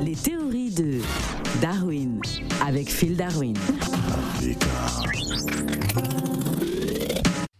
[0.00, 1.00] Les théories de
[1.60, 2.20] Darwin
[2.66, 3.54] avec Phil Darwin.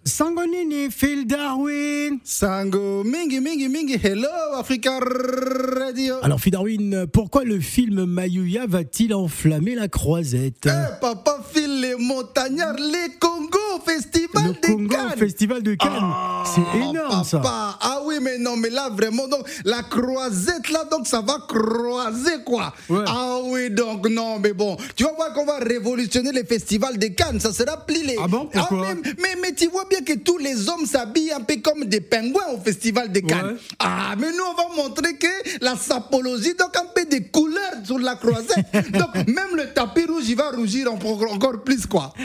[0.04, 2.18] Sangonini, Phil Darwin.
[2.24, 6.16] Sango, mingi, mingi, mingi, hello Africa Radio.
[6.22, 10.66] Alors Phil Darwin, pourquoi le film Mayuya va-t-il enflammer la croisette?
[10.66, 15.18] Eh, papa Phil, les montagnards, les Congo, festival Le de Congo Cannes.
[15.18, 17.42] Festival de Cannes, Ah, c'est énorme ça.
[17.80, 22.42] Ah oui, mais non, mais là vraiment, donc la croisette là, donc ça va croiser
[22.44, 22.72] quoi.
[22.88, 23.04] Ouais.
[23.06, 27.08] Ah oui, donc non, mais bon, tu vas voir qu'on va révolutionner les festivals de
[27.08, 28.16] Cannes, ça sera plié.
[28.22, 31.40] Ah bon, pourquoi mais, mais, mais tu vois bien que tous les hommes s'habillent un
[31.40, 33.46] peu comme des pingouins au festival de Cannes.
[33.54, 33.76] Ouais.
[33.78, 35.26] Ah, mais nous on va montrer que
[35.60, 38.66] la sapologie, donc un peu des couleurs sur la croisette.
[38.92, 41.62] donc même le tapis rouge, il va rougir encore, encore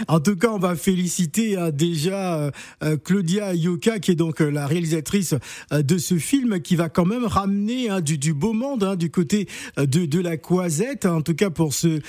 [0.08, 2.52] En tout cas, on va féliciter euh, déjà euh,
[2.84, 5.36] euh, Claudia Yoka, qui est donc la réalisatrice
[5.72, 9.48] de ce film, qui va quand même ramener hein, du, beau monde hein, du côté
[9.78, 11.06] de, la Croisette.
[11.06, 12.02] En tout cas, pour ce,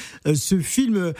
[0.60, 1.12] film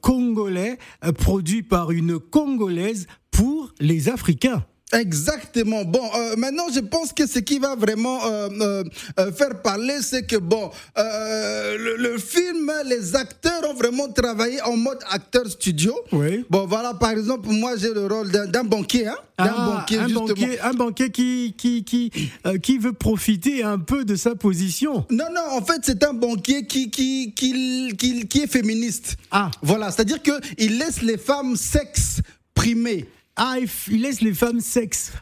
[0.00, 0.78] congolais,
[1.18, 4.64] produit par une Congolaise pour les Africains.
[4.92, 5.84] Exactement.
[5.84, 8.84] Bon, euh, maintenant, je pense que ce qui va vraiment euh,
[9.18, 14.76] euh, faire parler, c'est que bon, le, le film, les acteurs ont vraiment travaillé en
[14.76, 15.92] mode acteur studio.
[16.12, 16.44] Oui.
[16.48, 20.08] Bon, voilà, par exemple, moi, j'ai le rôle d'un banquier, hein, d'un Ah, banquier, un
[20.08, 20.26] justement.
[20.28, 22.12] banquier, un banquier qui, qui, qui,
[22.62, 25.04] qui veut profiter un peu de sa position.
[25.10, 29.16] Non, non, en fait, c'est un banquier qui, qui, qui, qui, qui est féministe.
[29.32, 29.50] Ah.
[29.62, 32.20] Voilà, c'est-à-dire qu'il laisse les femmes sexe
[32.54, 33.08] primées.
[33.36, 33.56] Ah,
[33.88, 35.12] il laisse les femmes sexe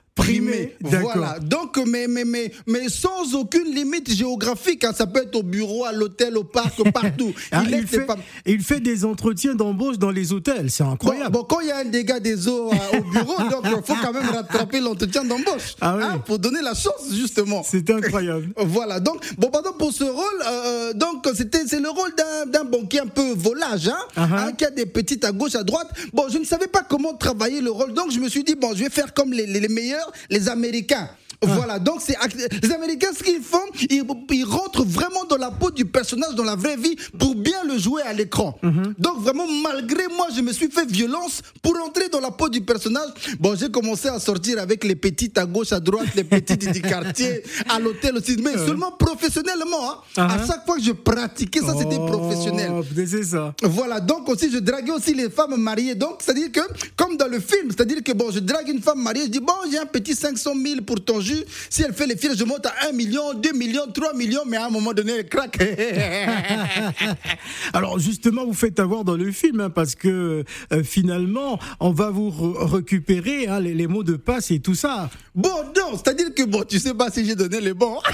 [0.80, 1.12] D'accord.
[1.14, 1.38] Voilà.
[1.40, 4.84] Donc, mais, mais, mais, mais sans aucune limite géographique.
[4.84, 4.92] hein.
[4.94, 7.32] Ça peut être au bureau, à l'hôtel, au parc, partout.
[7.50, 8.06] Ah, il fait,
[8.46, 11.30] il des entretiens d'embauche dans les hôtels, c'est incroyable.
[11.32, 14.00] bon, quand il y a un dégât des eaux euh, au bureau, donc il faut
[14.00, 15.74] quand même rattraper l'entretien d'embauche.
[15.80, 16.02] Ah oui.
[16.04, 17.62] hein, pour donner la chance, justement.
[17.64, 18.48] C'est incroyable.
[18.56, 22.12] Voilà, donc, bon, pardon, pour ce rôle, euh, donc, c'était, c'est le rôle
[22.50, 24.38] d'un, banquier un peu volage, hein, Uh-huh.
[24.48, 25.88] hein, qui a des petites à gauche, à droite.
[26.12, 28.70] Bon, je ne savais pas comment travailler le rôle, donc je me suis dit, bon,
[28.74, 31.08] je vais faire comme les, les, les meilleurs, les Américains.
[31.48, 31.54] Ah.
[31.54, 32.16] Voilà, donc c'est
[32.62, 33.58] les Américains, ce qu'ils font,
[33.90, 37.62] ils, ils rentrent vraiment dans la peau du personnage dans la vraie vie pour bien
[37.66, 38.58] le jouer à l'écran.
[38.62, 38.94] Mm-hmm.
[38.98, 42.60] Donc vraiment, malgré moi, je me suis fait violence pour entrer dans la peau du
[42.62, 43.08] personnage.
[43.40, 46.82] Bon, j'ai commencé à sortir avec les petites à gauche, à droite, les petites du
[46.92, 49.90] quartier, à l'hôtel aussi, mais seulement professionnellement.
[49.90, 49.96] hein.
[50.16, 50.30] Uh-huh.
[50.42, 52.72] À chaque fois que je pratiquais, ça c'était Oh, professionnel.
[53.06, 53.54] C'est ça.
[53.62, 55.94] Voilà, donc aussi je draguais aussi les femmes mariées.
[55.94, 56.60] Donc, c'est-à-dire que,
[56.96, 59.52] comme dans le film, c'est-à-dire que bon, je drague une femme mariée, je dis bon,
[59.70, 61.33] j'ai un petit 500 000 pour ton jus.
[61.70, 64.56] Si elle fait les filles, je monte à 1 million, 2 millions, 3 millions, mais
[64.56, 65.58] à un moment donné, elle craque.
[67.72, 72.10] Alors justement, vous faites avoir dans le film, hein, parce que euh, finalement, on va
[72.10, 75.08] vous re- récupérer hein, les, les mots de passe et tout ça.
[75.34, 77.98] bon, non, c'est-à-dire que bon, tu sais pas si j'ai donné les bons.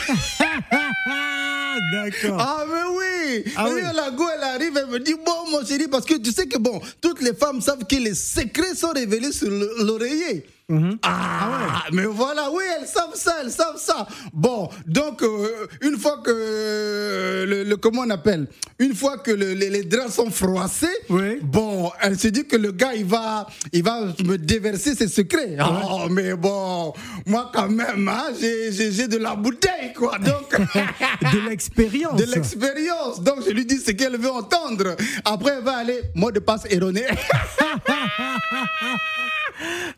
[1.92, 2.38] D'accord.
[2.40, 3.19] Ah, mais oui!
[3.56, 3.80] Ah oui.
[3.94, 6.58] La go, elle arrive, elle me dit Bon, mon chéri, parce que tu sais que
[6.58, 10.46] bon, toutes les femmes savent que les secrets sont révélés sur le- l'oreiller.
[10.68, 10.98] Mhm.
[11.02, 14.06] Ah, mais voilà, oui, elles savent ça, elles savent ça.
[14.32, 18.46] Bon, donc, euh, une fois que euh, le, le- comment on appelle?
[18.78, 21.38] Une fois que le- les, les draps sont froissés, Oui.
[21.42, 21.69] bon,
[22.00, 25.56] elle se dit que le gars, il va, il va me déverser ses secrets.
[25.60, 26.92] Oh, mais bon,
[27.26, 30.18] moi quand même, hein, j'ai- j'ai j'ai de la bouteille, quoi.
[30.18, 30.50] Donc.
[31.32, 32.16] De l'expérience.
[32.16, 33.20] de l'expérience.
[33.22, 34.96] Donc je lui dis ce qu'elle veut entendre.
[35.24, 37.04] Après, elle va aller, mot de passe erroné.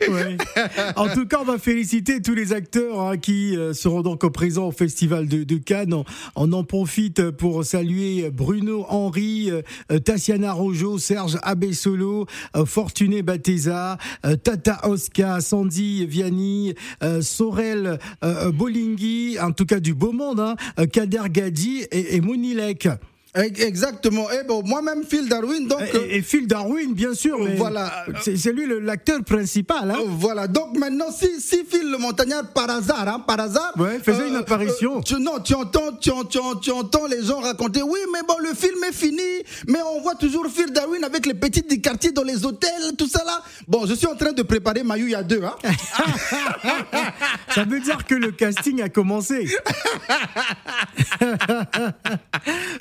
[0.97, 4.69] En tout cas, on va féliciter tous les acteurs hein, qui euh, seront donc présents
[4.69, 5.95] au Festival de, Cannes.
[6.34, 13.99] On, en profite pour saluer Bruno Henry, euh, Tatiana Rojo, Serge Abessolo, euh, Fortuné Bateza,
[14.27, 16.09] euh, Tata Oscar, Sandy
[17.03, 17.99] euh, Sorel
[18.55, 20.56] Bolingui, en tout cas du beau monde, hein,
[20.87, 22.89] Kader Gadi et, et Monilek.
[23.34, 24.31] Exactement.
[24.31, 25.81] Et bon, moi-même, Phil Darwin, donc.
[25.81, 27.38] euh, Et, et Phil Darwin, bien sûr.
[27.38, 28.04] mais Voilà.
[28.22, 29.91] C'est lui le- l'acteur principal.
[29.91, 29.97] Hein.
[30.00, 33.72] euh, Voilà, donc maintenant, si, si Phil le montagnard, par hasard, hein, par hasard.
[33.78, 35.00] Ouais, faisait une apparition.
[35.00, 38.37] tu, non, tu entends, tu, tu, en- tu entends les gens raconter, oui, mais bon,
[38.38, 39.23] le film est fini,
[39.67, 43.08] mais on voit toujours Phil Darwin avec les petites du quartier dans les hôtels, tout
[43.08, 43.40] ça là.
[43.67, 45.55] Bon, je suis en train de préparer Mayu il y a deux, hein.
[47.55, 49.46] Ça veut dire que le casting a commencé.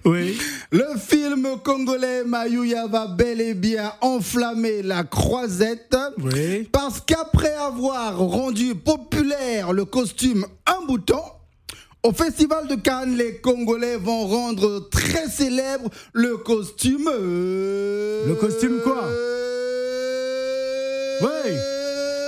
[0.06, 0.38] oui.
[0.72, 5.96] Le film congolais Mayuya va bel et bien enflammer la croisette.
[6.18, 6.70] Oui.
[6.72, 11.22] Parce qu'après avoir rendu populaire le costume un bouton,
[12.04, 17.08] au Festival de Cannes, les Congolais vont rendre très célèbre le costume.
[17.12, 19.04] euh, Le costume quoi
[21.22, 21.54] Ouais.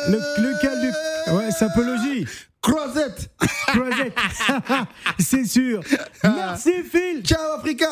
[0.10, 2.25] Le- lequel du- Ouais, sapologie.
[2.62, 3.30] Croisette.
[3.68, 4.13] Croisette.
[5.19, 5.81] C'est sûr.
[6.24, 7.21] Merci Phil.
[7.24, 7.89] Ciao Africa.